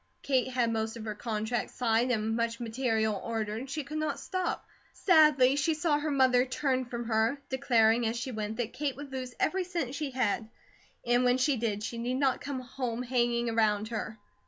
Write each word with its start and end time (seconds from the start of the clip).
Kate 0.23 0.47
had 0.47 0.73
most 0.73 0.97
of 0.97 1.05
her 1.05 1.13
contracts 1.13 1.75
signed 1.75 2.09
and 2.11 2.35
much 2.35 2.59
material 2.59 3.21
ordered, 3.23 3.69
she 3.69 3.83
could 3.83 3.99
not 3.99 4.19
stop. 4.19 4.65
Sadly 4.93 5.55
she 5.55 5.75
saw 5.75 5.99
her 5.99 6.09
mother 6.09 6.43
turn 6.43 6.85
from 6.85 7.05
her, 7.05 7.39
declaring 7.49 8.07
as 8.07 8.17
she 8.17 8.31
went 8.31 8.57
that 8.57 8.73
Kate 8.73 8.95
would 8.95 9.11
lose 9.11 9.35
every 9.39 9.63
cent 9.63 9.93
she 9.93 10.09
had, 10.09 10.49
and 11.05 11.23
when 11.23 11.37
she 11.37 11.55
did 11.55 11.83
she 11.83 11.99
need 11.99 12.15
not 12.17 12.41
come 12.41 12.61
hanging 13.03 13.47
around 13.51 13.89
her. 13.89 14.17